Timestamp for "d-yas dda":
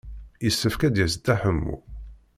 0.93-1.35